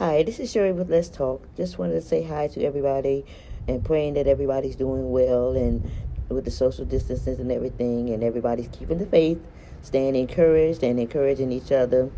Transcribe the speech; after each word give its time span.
Hi, 0.00 0.22
this 0.22 0.40
is 0.40 0.50
Sherry 0.50 0.72
with 0.72 0.88
Let's 0.88 1.10
Talk. 1.10 1.46
Just 1.58 1.76
wanted 1.76 1.92
to 1.92 2.00
say 2.00 2.22
hi 2.22 2.48
to 2.48 2.64
everybody 2.64 3.22
and 3.68 3.84
praying 3.84 4.14
that 4.14 4.26
everybody's 4.26 4.74
doing 4.74 5.10
well 5.10 5.54
and 5.54 5.90
with 6.30 6.46
the 6.46 6.50
social 6.50 6.86
distances 6.86 7.38
and 7.38 7.52
everything, 7.52 8.08
and 8.08 8.24
everybody's 8.24 8.68
keeping 8.68 8.96
the 8.96 9.04
faith, 9.04 9.38
staying 9.82 10.16
encouraged 10.16 10.82
and 10.82 10.98
encouraging 10.98 11.52
each 11.52 11.70
other. 11.70 12.08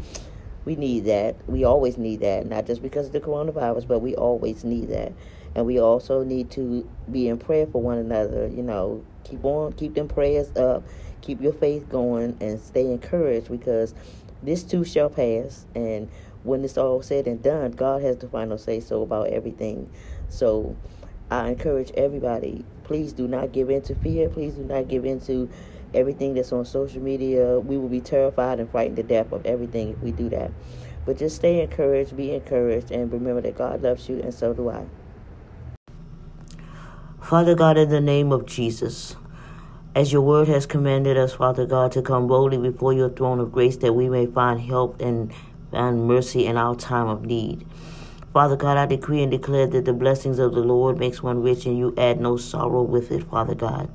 We 0.64 0.76
need 0.76 1.06
that. 1.06 1.34
We 1.48 1.64
always 1.64 1.98
need 1.98 2.20
that, 2.20 2.46
not 2.46 2.68
just 2.68 2.82
because 2.82 3.08
of 3.08 3.12
the 3.14 3.20
coronavirus, 3.20 3.88
but 3.88 3.98
we 3.98 4.14
always 4.14 4.62
need 4.62 4.88
that. 4.90 5.12
And 5.56 5.66
we 5.66 5.80
also 5.80 6.22
need 6.22 6.52
to 6.52 6.88
be 7.10 7.26
in 7.26 7.36
prayer 7.36 7.66
for 7.66 7.82
one 7.82 7.98
another. 7.98 8.46
You 8.46 8.62
know, 8.62 9.04
keep 9.24 9.44
on, 9.44 9.72
keep 9.72 9.94
them 9.94 10.06
prayers 10.06 10.56
up, 10.56 10.84
keep 11.20 11.40
your 11.40 11.52
faith 11.52 11.88
going, 11.88 12.36
and 12.40 12.60
stay 12.60 12.86
encouraged 12.86 13.50
because 13.50 13.92
this 14.40 14.62
too 14.62 14.84
shall 14.84 15.10
pass. 15.10 15.66
And 15.74 16.08
when 16.44 16.64
it's 16.64 16.78
all 16.78 17.02
said 17.02 17.26
and 17.26 17.42
done, 17.42 17.72
God 17.72 18.02
has 18.02 18.16
the 18.18 18.28
final 18.28 18.58
say 18.58 18.80
so 18.80 19.02
about 19.02 19.28
everything. 19.28 19.90
So 20.28 20.76
I 21.30 21.48
encourage 21.50 21.90
everybody, 21.92 22.64
please 22.84 23.12
do 23.12 23.28
not 23.28 23.52
give 23.52 23.70
in 23.70 23.82
to 23.82 23.94
fear. 23.94 24.28
Please 24.28 24.54
do 24.54 24.64
not 24.64 24.88
give 24.88 25.04
in 25.04 25.20
to 25.22 25.48
everything 25.94 26.34
that's 26.34 26.52
on 26.52 26.64
social 26.64 27.00
media. 27.00 27.58
We 27.58 27.78
will 27.78 27.88
be 27.88 28.00
terrified 28.00 28.60
and 28.60 28.70
frightened 28.70 28.96
to 28.96 29.02
death 29.02 29.32
of 29.32 29.46
everything 29.46 29.90
if 29.90 29.98
we 30.00 30.12
do 30.12 30.28
that. 30.30 30.50
But 31.04 31.18
just 31.18 31.36
stay 31.36 31.60
encouraged, 31.60 32.16
be 32.16 32.32
encouraged, 32.32 32.90
and 32.90 33.12
remember 33.12 33.40
that 33.40 33.56
God 33.56 33.82
loves 33.82 34.08
you, 34.08 34.20
and 34.20 34.32
so 34.32 34.52
do 34.52 34.70
I. 34.70 34.86
Father 37.20 37.54
God, 37.54 37.78
in 37.78 37.88
the 37.88 38.00
name 38.00 38.30
of 38.30 38.46
Jesus, 38.46 39.16
as 39.94 40.12
your 40.12 40.22
word 40.22 40.48
has 40.48 40.66
commanded 40.66 41.16
us, 41.16 41.34
Father 41.34 41.66
God, 41.66 41.92
to 41.92 42.02
come 42.02 42.26
boldly 42.26 42.58
before 42.58 42.92
your 42.92 43.10
throne 43.10 43.40
of 43.40 43.52
grace 43.52 43.76
that 43.78 43.94
we 43.94 44.08
may 44.08 44.26
find 44.26 44.60
help 44.60 45.00
and 45.00 45.32
find 45.72 46.06
mercy 46.06 46.46
in 46.46 46.56
our 46.56 46.76
time 46.76 47.08
of 47.08 47.24
need. 47.24 47.66
Father 48.32 48.56
God, 48.56 48.76
I 48.76 48.86
decree 48.86 49.22
and 49.22 49.30
declare 49.30 49.66
that 49.66 49.84
the 49.84 49.92
blessings 49.92 50.38
of 50.38 50.54
the 50.54 50.60
Lord 50.60 50.98
makes 50.98 51.22
one 51.22 51.42
rich 51.42 51.66
and 51.66 51.76
you 51.76 51.92
add 51.98 52.20
no 52.20 52.36
sorrow 52.36 52.82
with 52.82 53.10
it, 53.10 53.24
Father 53.24 53.54
God. 53.54 53.90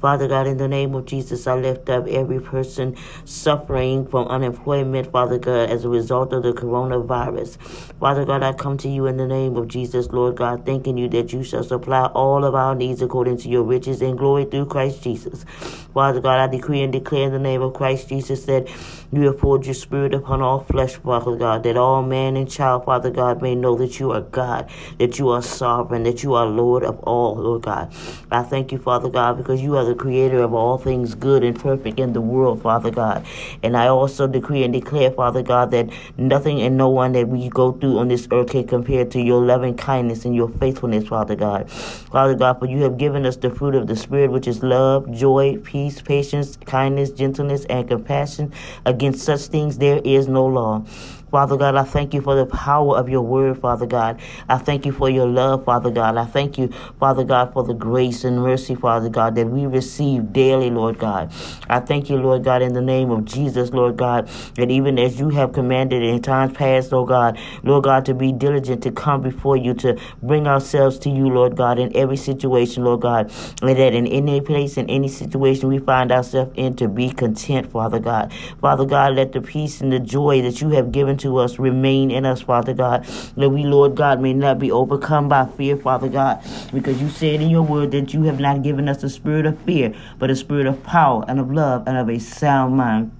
Father 0.00 0.28
God, 0.28 0.46
in 0.46 0.56
the 0.56 0.66
name 0.66 0.94
of 0.94 1.04
Jesus, 1.04 1.46
I 1.46 1.54
lift 1.54 1.90
up 1.90 2.06
every 2.06 2.40
person 2.40 2.96
suffering 3.26 4.06
from 4.06 4.28
unemployment, 4.28 5.12
Father 5.12 5.38
God, 5.38 5.68
as 5.68 5.84
a 5.84 5.90
result 5.90 6.32
of 6.32 6.42
the 6.42 6.54
coronavirus. 6.54 7.58
Father 7.98 8.24
God, 8.24 8.42
I 8.42 8.54
come 8.54 8.78
to 8.78 8.88
you 8.88 9.06
in 9.06 9.18
the 9.18 9.26
name 9.26 9.56
of 9.56 9.68
Jesus, 9.68 10.08
Lord 10.08 10.36
God, 10.36 10.64
thanking 10.64 10.96
you 10.96 11.06
that 11.10 11.34
you 11.34 11.44
shall 11.44 11.62
supply 11.62 12.06
all 12.06 12.46
of 12.46 12.54
our 12.54 12.74
needs 12.74 13.02
according 13.02 13.36
to 13.38 13.50
your 13.50 13.62
riches 13.62 14.00
and 14.00 14.16
glory 14.16 14.46
through 14.46 14.66
Christ 14.66 15.02
Jesus. 15.02 15.44
Father 15.92 16.20
God, 16.20 16.38
I 16.38 16.46
decree 16.46 16.82
and 16.82 16.92
declare 16.92 17.26
in 17.26 17.32
the 17.32 17.38
name 17.38 17.60
of 17.60 17.74
Christ 17.74 18.08
Jesus 18.08 18.46
that 18.46 18.68
you 19.12 19.22
have 19.26 19.38
poured 19.38 19.66
your 19.66 19.74
spirit 19.74 20.14
upon 20.14 20.40
all 20.40 20.60
flesh, 20.60 20.94
Father 20.94 21.36
God, 21.36 21.64
that 21.64 21.76
all 21.76 22.02
man 22.02 22.36
and 22.36 22.50
child, 22.50 22.84
Father 22.84 23.10
God, 23.10 23.42
may 23.42 23.54
know 23.54 23.76
that 23.76 23.98
you 23.98 24.12
are 24.12 24.20
God, 24.20 24.70
that 24.98 25.18
you 25.18 25.28
are 25.30 25.42
sovereign, 25.42 26.04
that 26.04 26.22
you 26.22 26.34
are 26.34 26.46
Lord 26.46 26.84
of 26.84 27.00
all, 27.00 27.34
Lord 27.34 27.62
God. 27.62 27.92
I 28.30 28.42
thank 28.44 28.72
you, 28.72 28.78
Father 28.78 29.10
God, 29.10 29.36
because 29.36 29.60
you 29.60 29.76
are 29.76 29.84
the 29.84 29.89
creator 29.94 30.42
of 30.42 30.54
all 30.54 30.78
things 30.78 31.14
good 31.14 31.44
and 31.44 31.58
perfect 31.58 31.98
in 31.98 32.12
the 32.12 32.20
world, 32.20 32.62
Father 32.62 32.90
God. 32.90 33.24
And 33.62 33.76
I 33.76 33.88
also 33.88 34.26
decree 34.26 34.62
and 34.64 34.72
declare, 34.72 35.10
Father 35.10 35.42
God, 35.42 35.70
that 35.72 35.88
nothing 36.16 36.60
and 36.62 36.76
no 36.76 36.88
one 36.88 37.12
that 37.12 37.28
we 37.28 37.48
go 37.48 37.72
through 37.72 37.98
on 37.98 38.08
this 38.08 38.28
earth 38.32 38.50
can 38.50 38.66
compare 38.66 39.04
to 39.04 39.20
your 39.20 39.42
loving 39.42 39.76
kindness 39.76 40.24
and 40.24 40.34
your 40.34 40.48
faithfulness, 40.48 41.08
Father 41.08 41.36
God. 41.36 41.70
Father 41.70 42.34
God, 42.34 42.58
for 42.58 42.66
you 42.66 42.82
have 42.82 42.98
given 42.98 43.26
us 43.26 43.36
the 43.36 43.50
fruit 43.50 43.74
of 43.74 43.86
the 43.86 43.96
Spirit, 43.96 44.30
which 44.30 44.46
is 44.46 44.62
love, 44.62 45.10
joy, 45.12 45.58
peace, 45.64 46.00
patience, 46.00 46.56
kindness, 46.56 47.10
gentleness, 47.10 47.64
and 47.66 47.88
compassion. 47.88 48.52
Against 48.84 49.24
such 49.24 49.42
things 49.42 49.78
there 49.78 50.00
is 50.04 50.28
no 50.28 50.46
law. 50.46 50.84
Father 51.30 51.56
God, 51.56 51.76
I 51.76 51.84
thank 51.84 52.14
you 52.14 52.22
for 52.22 52.34
the 52.34 52.46
power 52.46 52.96
of 52.96 53.08
your 53.08 53.22
word, 53.22 53.58
Father 53.60 53.86
God. 53.86 54.20
I 54.48 54.58
thank 54.58 54.86
you 54.86 54.92
for 54.92 55.10
your 55.10 55.26
love, 55.26 55.64
Father 55.64 55.90
God. 55.90 56.16
I 56.16 56.24
thank 56.24 56.58
you, 56.58 56.68
Father 56.98 57.24
God, 57.24 57.52
for 57.52 57.62
the 57.64 57.74
grace 57.74 58.24
and 58.24 58.42
mercy, 58.42 58.74
Father 58.74 59.08
God, 59.08 59.34
that 59.36 59.46
we 59.46 59.66
receive 59.66 60.32
daily, 60.32 60.70
Lord 60.70 60.98
God. 60.98 61.32
I 61.68 61.80
thank 61.80 62.10
you, 62.10 62.16
Lord 62.16 62.44
God, 62.44 62.62
in 62.62 62.72
the 62.74 62.80
name 62.80 63.10
of 63.10 63.24
Jesus, 63.24 63.70
Lord 63.70 63.96
God, 63.96 64.28
that 64.56 64.70
even 64.70 64.98
as 64.98 65.20
you 65.20 65.28
have 65.30 65.52
commanded 65.52 66.02
in 66.02 66.20
times 66.22 66.52
past, 66.56 66.92
Lord 66.92 67.08
God, 67.08 67.38
Lord 67.62 67.84
God, 67.84 68.04
to 68.06 68.14
be 68.14 68.32
diligent 68.32 68.82
to 68.82 68.90
come 68.90 69.22
before 69.22 69.56
you, 69.56 69.74
to 69.74 69.98
bring 70.22 70.46
ourselves 70.46 70.98
to 71.00 71.10
you, 71.10 71.28
Lord 71.28 71.56
God, 71.56 71.78
in 71.78 71.96
every 71.96 72.16
situation, 72.16 72.84
Lord 72.84 73.02
God, 73.02 73.32
and 73.62 73.78
that 73.78 73.94
in 73.94 74.06
any 74.06 74.40
place, 74.40 74.76
in 74.76 74.90
any 74.90 75.08
situation 75.08 75.68
we 75.68 75.78
find 75.78 76.10
ourselves 76.10 76.52
in, 76.56 76.74
to 76.76 76.88
be 76.88 77.10
content, 77.10 77.70
Father 77.70 78.00
God. 78.00 78.32
Father 78.60 78.84
God, 78.84 79.14
let 79.14 79.32
the 79.32 79.40
peace 79.40 79.80
and 79.80 79.92
the 79.92 80.00
joy 80.00 80.42
that 80.42 80.60
you 80.60 80.70
have 80.70 80.90
given 80.92 81.16
to 81.20 81.38
us 81.38 81.58
remain 81.58 82.10
in 82.10 82.26
us, 82.26 82.42
Father 82.42 82.74
God. 82.74 83.04
That 83.36 83.50
we, 83.50 83.64
Lord 83.64 83.94
God, 83.94 84.20
may 84.20 84.32
not 84.32 84.58
be 84.58 84.70
overcome 84.70 85.28
by 85.28 85.46
fear, 85.46 85.76
Father 85.76 86.08
God, 86.08 86.42
because 86.72 87.00
you 87.00 87.08
said 87.08 87.40
in 87.40 87.50
your 87.50 87.62
word 87.62 87.92
that 87.92 88.12
you 88.12 88.24
have 88.24 88.40
not 88.40 88.62
given 88.62 88.88
us 88.88 89.02
a 89.02 89.10
spirit 89.10 89.46
of 89.46 89.58
fear, 89.60 89.94
but 90.18 90.30
a 90.30 90.36
spirit 90.36 90.66
of 90.66 90.82
power 90.82 91.24
and 91.28 91.38
of 91.38 91.50
love 91.52 91.86
and 91.86 91.96
of 91.96 92.08
a 92.08 92.18
sound 92.18 92.76
mind. 92.76 93.12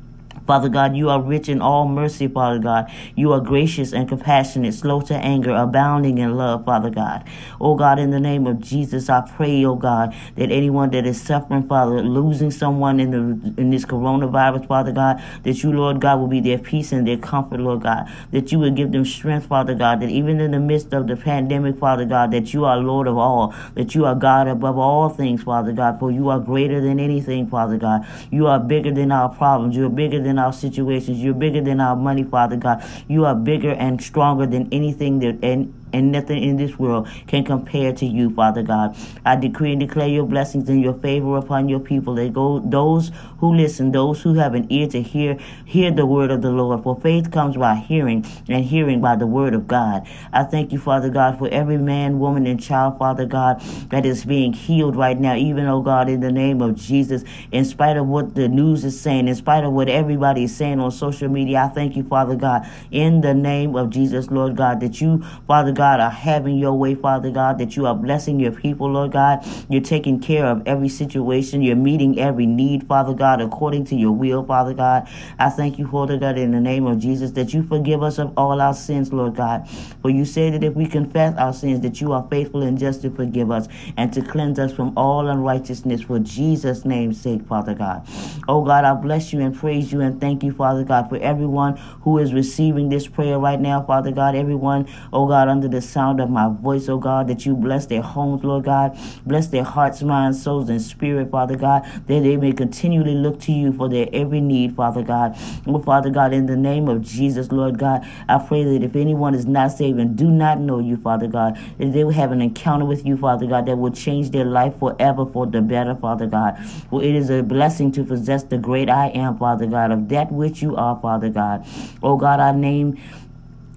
Father 0.47 0.69
God, 0.69 0.97
you 0.97 1.11
are 1.11 1.21
rich 1.21 1.49
in 1.49 1.61
all 1.61 1.87
mercy, 1.89 2.29
Father 2.29 2.59
God. 2.59 2.91
You 3.15 3.33
are 3.33 3.41
gracious 3.41 3.93
and 3.93 4.09
compassionate, 4.09 4.75
slow 4.75 5.01
to 5.03 5.15
anger, 5.15 5.55
abounding 5.55 6.19
in 6.19 6.37
love, 6.37 6.65
Father 6.65 6.91
God. 6.91 7.25
Oh 7.61 7.75
God, 7.75 7.99
in 7.99 8.11
the 8.11 8.21
name 8.21 8.47
of 8.47 8.61
Jesus, 8.61 9.09
I 9.09 9.23
pray, 9.37 9.65
oh 9.65 9.77
God, 9.77 10.15
that 10.37 10.51
anyone 10.51 10.91
that 10.91 11.07
is 11.07 11.21
suffering, 11.21 11.67
Father, 11.69 12.03
losing 12.03 12.51
someone 12.51 13.01
in 13.01 13.11
the 13.11 13.61
in 13.61 13.71
this 13.71 13.85
coronavirus, 13.85 14.67
Father 14.67 14.93
God, 14.93 15.23
that 15.43 15.63
you, 15.63 15.73
Lord 15.73 16.01
God, 16.01 16.19
will 16.19 16.29
be 16.29 16.41
their 16.41 16.59
peace 16.59 16.93
and 16.93 17.07
their 17.07 17.19
comfort, 17.19 17.61
Lord 17.61 17.83
God. 17.83 18.11
That 18.33 18.53
you 18.53 18.59
will 18.59 18.71
give 18.71 18.93
them 18.93 19.05
strength, 19.05 19.47
Father 19.47 19.75
God, 19.75 20.01
that 20.01 20.11
even 20.11 20.41
in 20.41 20.53
the 20.53 20.61
midst 20.61 20.93
of 20.93 21.07
the 21.07 21.17
pandemic, 21.17 21.79
Father 21.79 22.05
God, 22.05 22.31
that 22.33 22.53
you 22.55 22.65
are 22.65 22.79
Lord 22.79 23.07
of 23.07 23.17
all, 23.19 23.55
that 23.75 23.95
you 23.95 24.05
are 24.05 24.15
God 24.15 24.49
above 24.49 24.79
all 24.79 25.09
things, 25.09 25.43
Father 25.43 25.73
God, 25.73 25.99
for 25.99 26.11
you 26.11 26.29
are 26.29 26.41
greater 26.41 26.81
than 26.81 26.99
anything, 26.99 27.47
Father 27.47 27.77
God. 27.77 28.07
You 28.31 28.47
are 28.47 28.59
bigger 28.59 28.93
than 28.93 29.13
our 29.13 29.29
problems. 29.29 29.77
You 29.77 29.87
are 29.87 29.91
bigger 29.91 30.21
than 30.21 30.30
our 30.39 30.53
situations. 30.53 31.19
You're 31.19 31.35
bigger 31.35 31.61
than 31.61 31.81
our 31.81 31.97
money, 31.97 32.25
Father 32.25 32.57
God. 32.57 32.85
You 33.09 33.25
are 33.25 33.35
bigger 33.35 33.73
and 33.73 34.03
stronger 34.03 34.47
than 34.47 34.69
anything 34.73 35.19
that 35.21 35.43
and 35.43 35.75
and 35.93 36.13
nothing 36.13 36.43
in 36.43 36.57
this 36.57 36.79
world 36.79 37.09
can 37.27 37.45
compare 37.45 37.93
to 37.93 38.07
you, 38.07 38.31
Father 38.31 38.63
God. 38.63 38.97
I 39.25 39.37
decree 39.37 39.73
and 39.73 39.81
declare 39.81 40.09
your 40.09 40.27
blessings 40.27 40.69
and 40.69 40.83
your 40.83 40.95
favor 40.95 41.37
upon 41.37 41.69
your 41.69 41.81
people. 41.81 42.15
They 42.15 42.29
go 42.29 42.61
those 42.61 43.11
who 43.39 43.55
listen, 43.55 43.93
those 43.93 44.23
who 44.23 44.35
have 44.35 44.55
an 44.55 44.67
ear 44.71 44.87
to 44.89 45.03
hear, 45.03 45.39
hear 45.65 45.91
the 45.91 46.07
word 46.07 46.31
of 46.31 46.43
the 46.43 46.51
Lord. 46.51 46.83
For 46.83 46.99
faith 47.01 47.31
comes 47.31 47.57
by 47.57 47.77
hearing, 47.77 48.25
and 48.49 48.65
hearing 48.65 49.01
by 49.01 49.17
the 49.17 49.27
word 49.27 49.55
of 49.55 49.67
God. 49.67 50.07
I 50.33 50.45
thank 50.45 50.73
you, 50.73 50.79
Father 50.79 51.11
God, 51.11 51.39
for 51.39 51.49
every 51.49 51.79
man, 51.79 52.19
woman, 52.19 52.47
and 52.47 52.63
child, 52.63 52.99
Father 52.99 53.27
God, 53.27 53.61
that 53.89 54.05
is 54.07 54.25
being 54.25 54.53
healed 54.53 54.97
right 54.97 55.19
now, 55.19 55.35
even 55.35 55.67
oh 55.67 55.81
God, 55.81 56.09
in 56.09 56.21
the 56.21 56.33
name 56.33 56.61
of 56.61 56.77
Jesus, 56.77 57.25
in 57.51 57.65
spite 57.65 57.97
of 57.97 58.07
what 58.07 58.35
the 58.35 58.49
news 58.49 58.85
is 58.85 59.01
saying, 59.01 59.29
in 59.29 59.35
spite 59.35 59.65
of 59.65 59.73
what 59.73 59.89
everybody 59.89 60.45
is 60.45 60.55
saying 60.55 60.79
on 60.81 60.91
social 60.91 61.29
media, 61.29 61.65
I 61.65 61.69
thank 61.69 61.97
you, 61.97 62.05
Father 62.05 62.37
God, 62.37 62.69
in 62.91 63.21
the 63.21 63.35
name 63.35 63.75
of 63.77 63.91
Jesus, 63.91 64.31
Lord 64.31 64.57
God, 64.57 64.81
that 64.81 65.01
you, 65.01 65.25
Father 65.47 65.73
God, 65.73 65.80
God, 65.81 65.99
are 65.99 66.11
having 66.11 66.59
your 66.59 66.75
way, 66.75 66.95
Father 66.95 67.31
God, 67.31 67.57
that 67.57 67.75
you 67.75 67.87
are 67.87 67.95
blessing 67.95 68.39
your 68.39 68.53
people, 68.53 68.93
Lord 68.93 69.13
God. 69.13 69.43
You're 69.71 69.81
taking 69.81 70.21
care 70.21 70.45
of 70.45 70.63
every 70.67 70.91
situation. 70.91 71.63
You're 71.63 71.75
meeting 71.75 72.21
every 72.21 72.45
need, 72.45 72.87
Father 72.87 73.15
God, 73.15 73.41
according 73.41 73.87
to 73.87 73.97
your 73.97 74.13
will, 74.13 74.45
Father 74.45 74.75
God. 74.75 75.09
I 75.39 75.49
thank 75.49 75.79
you, 75.79 75.89
Father 75.89 76.19
God, 76.19 76.37
in 76.37 76.51
the 76.51 76.61
name 76.61 76.87
of 76.87 76.99
Jesus, 76.99 77.31
that 77.31 77.55
you 77.55 77.63
forgive 77.63 78.03
us 78.03 78.19
of 78.19 78.35
all 78.37 78.61
our 78.61 78.75
sins, 78.75 79.11
Lord 79.11 79.37
God. 79.37 79.67
For 80.03 80.11
you 80.11 80.27
say 80.27 80.51
that 80.51 80.63
if 80.63 80.75
we 80.75 80.85
confess 80.85 81.35
our 81.39 81.55
sins, 81.55 81.81
that 81.81 81.99
you 81.99 82.13
are 82.13 82.27
faithful 82.29 82.63
and 82.63 82.79
just 82.79 83.01
to 83.01 83.11
forgive 83.11 83.51
us 83.51 83.67
and 83.97 84.13
to 84.13 84.21
cleanse 84.21 84.59
us 84.59 84.75
from 84.75 84.93
all 84.99 85.29
unrighteousness 85.29 86.03
for 86.03 86.19
Jesus' 86.19 86.85
name's 86.85 87.19
sake, 87.19 87.47
Father 87.47 87.73
God. 87.73 88.07
Oh 88.49 88.63
God, 88.63 88.85
I 88.85 88.93
bless 88.93 89.33
you 89.33 89.41
and 89.41 89.57
praise 89.57 89.91
you 89.93 90.03
and 90.03 90.21
thank 90.21 90.43
you, 90.43 90.53
Father 90.53 90.85
God, 90.85 91.09
for 91.09 91.17
everyone 91.19 91.79
who 92.03 92.19
is 92.19 92.35
receiving 92.35 92.91
this 92.91 93.07
prayer 93.09 93.39
right 93.39 93.59
now, 93.61 93.83
Father 93.83 94.13
God. 94.13 94.35
Everyone, 94.35 94.87
oh 95.13 95.27
God, 95.27 95.49
under 95.49 95.70
the 95.71 95.81
sound 95.81 96.21
of 96.21 96.31
my 96.31 96.49
voice, 96.49 96.89
oh 96.89 96.99
God, 96.99 97.29
that 97.29 97.47
you 97.47 97.55
bless 97.55 97.87
their 97.87 98.03
homes, 98.03 98.45
Lord 98.45 98.65
God. 98.65 98.99
Bless 99.27 99.49
their 99.49 99.65
hearts, 99.65 100.03
minds, 100.03 100.43
souls, 100.43 100.69
and 100.69 100.81
spirit, 100.81 101.31
Father 101.31 101.57
God, 101.57 101.85
that 101.85 102.07
they 102.07 102.37
may 102.37 102.53
continually 102.53 103.15
look 103.15 103.41
to 103.41 103.53
you 103.53 103.73
for 103.73 103.89
their 103.89 104.09
every 104.13 104.41
need, 104.41 104.75
Father 104.77 105.03
God. 105.03 105.37
Oh, 105.67 105.81
Father 105.81 106.11
God, 106.11 106.33
in 106.33 106.47
the 106.47 106.57
name 106.57 106.89
of 106.89 107.03
Jesus, 107.03 107.53
Lord 107.53 107.79
God, 107.79 108.07
I 108.29 108.39
pray 108.39 108.65
that 108.65 108.83
if 108.83 108.97
anyone 108.97 109.35
is 109.35 109.47
not 109.47 109.73
saved 109.73 109.99
and 109.99 110.17
do 110.17 110.31
not 110.31 110.59
know 110.61 110.79
you, 110.79 110.97
Father 110.97 111.27
God, 111.27 111.59
that 111.79 111.93
they 111.93 112.05
will 112.05 112.13
have 112.13 112.33
an 112.33 112.43
encounter 112.43 112.85
with 112.85 113.07
you, 113.07 113.17
Father 113.17 113.47
God, 113.47 113.67
that 113.67 113.77
will 113.77 113.93
change 113.93 114.31
their 114.31 114.45
life 114.45 114.79
forever 114.79 115.27
for 115.27 115.47
the 115.47 115.61
better, 115.61 115.95
Father 115.95 116.27
God. 116.27 116.59
Well, 116.91 117.03
it 117.03 117.15
is 117.15 117.31
a 117.31 117.43
blessing 117.43 117.93
to 117.93 118.05
possess 118.05 118.43
the 118.45 118.59
great 118.59 118.89
I 118.91 119.09
am, 119.09 119.39
Father 119.39 119.67
God, 119.67 119.91
of 119.91 120.09
that 120.09 120.33
which 120.33 120.63
you 120.63 120.77
are, 120.77 120.99
Father 121.01 121.29
God. 121.29 121.67
Oh 122.03 122.17
God, 122.17 122.41
I 122.41 122.53
name 122.53 122.99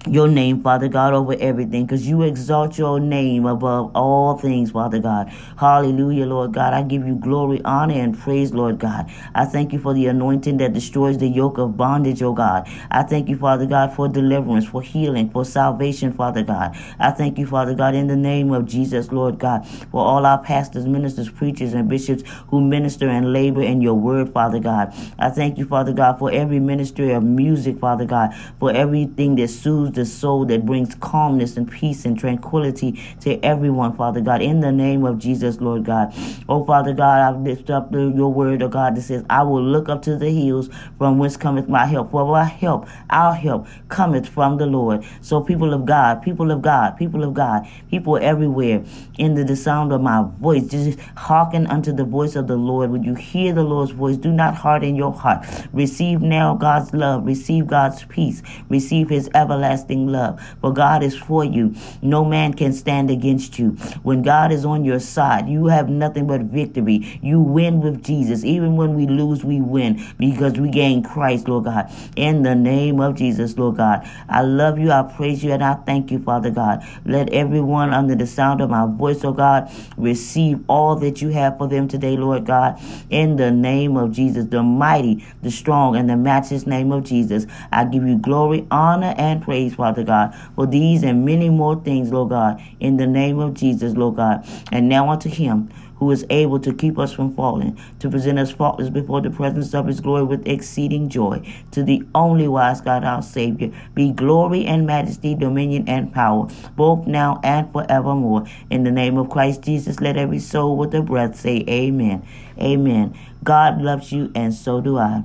your 0.08 0.28
name, 0.28 0.62
Father 0.62 0.88
God, 0.88 1.14
over 1.14 1.36
everything, 1.40 1.86
because 1.86 2.08
you 2.08 2.24
exalt 2.24 2.78
your 2.78 3.00
name 3.00 3.46
above 3.46 3.92
all 3.96 4.38
things, 4.38 4.72
Father 4.72 5.00
God. 5.00 5.30
Hallelujah, 5.58 6.26
Lord 6.26 6.54
God. 6.54 6.74
I 6.74 6.84
give 6.84 7.08
you 7.08 7.16
glory, 7.16 7.62
honor, 7.64 7.96
and 7.96 8.18
praise, 8.18 8.54
Lord 8.54 8.80
God. 8.80 9.10
I 9.34 9.46
thank 9.46 9.72
you 9.74 9.80
for 9.80 9.94
the 9.94 10.08
anointing 10.08 10.58
that 10.58 10.74
destroys 10.74 11.18
the 11.18 11.28
yoke 11.28 11.58
of 11.58 11.78
bondage, 11.78 12.22
oh 12.22 12.34
God. 12.34 12.68
I 12.92 13.04
thank 13.04 13.30
you, 13.30 13.38
Father 13.38 13.66
God, 13.66 13.94
for 13.94 14.08
deliverance, 14.08 14.66
for 14.66 14.82
healing, 14.82 15.30
for 15.30 15.46
salvation, 15.46 16.12
Father 16.14 16.44
God. 16.44 16.76
I 17.00 17.12
thank 17.12 17.38
you, 17.38 17.46
Father 17.48 17.74
God, 17.74 17.96
in 17.96 18.08
the 18.08 18.16
name 18.16 18.52
of 18.52 18.66
Jesus, 18.66 19.12
Lord 19.12 19.40
God, 19.40 19.68
for 19.92 20.04
all 20.04 20.26
our 20.26 20.42
pastors, 20.44 20.86
ministers, 20.86 21.30
preachers, 21.30 21.74
and 21.74 21.88
bishops 21.88 22.24
who 22.50 22.62
minister 22.62 23.08
and 23.10 23.32
labor 23.32 23.62
in 23.62 23.82
your 23.82 23.96
word, 23.96 24.34
Father 24.34 24.60
God. 24.60 24.94
I 25.18 25.30
thank 25.30 25.58
you, 25.58 25.66
Father 25.66 25.94
God, 25.94 26.20
for 26.20 26.32
every 26.32 26.60
ministry 26.60 27.12
of 27.12 27.24
music, 27.24 27.80
Father 27.80 28.06
God, 28.06 28.34
for 28.60 28.72
everything 28.72 29.36
that 29.36 29.50
soothes 29.50 29.93
the 29.94 30.06
soul 30.06 30.46
that 30.46 30.66
brings 30.66 30.96
calmness 30.96 31.58
and 31.58 31.70
peace 31.70 32.06
and 32.06 32.18
tranquility 32.18 33.02
to 33.22 33.44
everyone, 33.44 33.96
Father 33.96 34.22
God, 34.22 34.42
in 34.42 34.60
the 34.60 34.72
name 34.72 35.06
of 35.06 35.20
Jesus, 35.20 35.60
Lord 35.60 35.86
God. 35.86 36.14
Oh, 36.50 36.66
Father 36.66 36.94
God, 36.94 37.20
I 37.22 37.38
lift 37.38 37.70
up 37.70 37.92
your 37.92 38.32
word, 38.32 38.62
oh 38.64 38.68
God, 38.68 38.96
that 38.96 39.02
says, 39.02 39.24
I 39.30 39.44
will 39.44 39.64
look 39.64 39.90
up 39.90 40.02
to 40.04 40.18
the 40.18 40.30
hills 40.30 40.70
from 40.98 41.18
whence 41.18 41.38
cometh 41.38 41.70
my 41.70 41.86
help. 41.86 42.12
For 42.12 42.26
my 42.26 42.44
help, 42.44 42.88
our 43.10 43.34
help, 43.34 43.68
cometh 43.90 44.28
from 44.28 44.58
the 44.58 44.66
Lord. 44.66 45.04
So, 45.22 45.42
people 45.42 45.74
of 45.74 45.86
God, 45.86 46.22
people 46.22 46.52
of 46.52 46.62
God, 46.62 46.98
people 46.98 47.24
of 47.24 47.34
God, 47.34 47.68
people 47.90 48.18
everywhere, 48.18 48.84
in 49.18 49.36
the, 49.36 49.44
the 49.44 49.56
sound 49.56 49.92
of 49.92 50.02
my 50.02 50.26
voice, 50.40 50.68
just 50.68 51.00
hearken 51.16 51.68
unto 51.68 51.94
the 51.94 52.04
voice 52.04 52.36
of 52.36 52.48
the 52.48 52.56
Lord. 52.56 52.92
When 52.92 53.04
you 53.04 53.16
hear 53.16 53.54
the 53.54 53.64
Lord's 53.64 53.92
voice, 53.92 54.18
do 54.18 54.32
not 54.32 54.56
harden 54.56 54.96
your 54.96 55.14
heart. 55.14 55.46
Receive 55.72 56.22
now 56.22 56.56
God's 56.56 56.94
love, 56.94 57.26
receive 57.26 57.68
God's 57.68 58.04
peace, 58.06 58.42
receive 58.70 59.10
his 59.10 59.30
everlasting 59.34 59.83
everlasting 59.84 60.08
love. 60.08 60.40
For 60.62 60.74
God 60.74 61.04
is 61.04 61.16
for 61.16 61.44
you. 61.44 61.76
No 62.02 62.24
man 62.26 62.54
can 62.54 62.74
stand 62.74 63.10
against 63.10 63.60
you. 63.60 63.72
When 64.04 64.22
God 64.22 64.52
is 64.52 64.66
on 64.66 64.86
your 64.86 65.00
side, 65.00 65.48
you 65.48 65.68
have 65.68 65.90
nothing 65.90 66.28
but 66.28 66.42
victory. 66.42 67.20
You 67.22 67.40
win 67.40 67.82
with 67.82 68.04
Jesus. 68.04 68.44
Even 68.44 68.76
when 68.76 68.96
we 68.96 69.08
lose, 69.08 69.44
we 69.44 69.62
win 69.62 70.04
because 70.18 70.60
we 70.60 70.70
gain 70.70 71.04
Christ, 71.04 71.48
Lord 71.48 71.66
God. 71.66 71.92
In 72.16 72.44
the 72.44 72.56
name 72.56 73.00
of 73.00 73.16
Jesus, 73.16 73.58
Lord 73.58 73.78
God. 73.78 74.08
I 74.30 74.42
love 74.42 74.80
you. 74.80 74.92
I 74.92 75.04
praise 75.04 75.44
you 75.44 75.52
and 75.52 75.64
I 75.64 75.76
thank 75.76 76.12
you, 76.12 76.20
Father 76.20 76.52
God. 76.52 76.84
Let 77.06 77.30
everyone 77.30 77.94
under 77.94 78.16
the 78.16 78.28
sound 78.28 78.62
of 78.62 78.70
my 78.70 78.86
voice, 78.86 79.24
oh 79.24 79.34
God, 79.34 79.72
receive 79.98 80.64
all 80.68 80.96
that 80.98 81.22
you 81.22 81.30
have 81.30 81.58
for 81.58 81.68
them 81.68 81.88
today, 81.88 82.18
Lord 82.18 82.46
God. 82.46 82.80
In 83.10 83.36
the 83.36 83.52
name 83.52 83.98
of 83.98 84.12
Jesus, 84.12 84.46
the 84.46 84.64
mighty, 84.64 85.26
the 85.42 85.52
strong, 85.52 85.96
and 85.96 86.10
the 86.10 86.16
matchless 86.16 86.66
name 86.66 86.92
of 86.92 87.04
Jesus. 87.04 87.46
I 87.72 87.86
give 87.86 88.06
you 88.06 88.18
glory, 88.18 88.66
honor, 88.72 89.14
and 89.18 89.42
Father 89.74 90.04
God, 90.04 90.36
for 90.56 90.66
these 90.66 91.04
and 91.04 91.26
many 91.26 91.50
more 91.50 91.76
things, 91.82 92.12
Lord 92.12 92.30
God, 92.30 92.62
in 92.80 92.98
the 92.98 93.08
name 93.08 93.40
of 93.40 93.54
Jesus, 93.54 93.96
Lord 93.96 94.16
God. 94.16 94.48
And 94.72 94.90
now 94.90 95.10
unto 95.10 95.30
him 95.30 95.70
who 96.04 96.12
is 96.12 96.26
able 96.30 96.60
to 96.60 96.74
keep 96.74 97.00
us 97.00 97.14
from 97.14 97.34
falling, 97.34 97.80
to 98.00 98.10
present 98.10 98.38
us 98.38 98.52
faultless 98.52 98.90
before 98.90 99.22
the 99.22 99.30
presence 99.30 99.74
of 99.74 99.88
his 99.88 100.02
glory 100.02 100.24
with 100.24 100.46
exceeding 100.46 101.08
joy. 101.08 101.42
To 101.72 101.82
the 101.82 102.04
only 102.14 102.48
wise 102.48 102.82
God, 102.82 103.06
our 103.06 103.22
Savior, 103.22 103.72
be 103.94 104.12
glory 104.12 104.66
and 104.66 104.86
majesty, 104.86 105.34
dominion 105.34 105.88
and 105.88 106.14
power, 106.14 106.50
both 106.76 107.08
now 107.08 107.40
and 107.42 107.72
forevermore. 107.72 108.46
In 108.70 108.84
the 108.84 108.92
name 108.92 109.18
of 109.18 109.30
Christ 109.30 109.62
Jesus, 109.62 110.02
let 110.02 110.18
every 110.18 110.40
soul 110.40 110.76
with 110.76 110.94
a 110.94 111.02
breath 111.02 111.40
say, 111.40 111.64
Amen. 111.70 112.26
Amen. 112.60 113.18
God 113.44 113.82
loves 113.82 114.12
you, 114.12 114.32
and 114.36 114.54
so 114.54 114.82
do 114.82 114.98
I. 114.98 115.24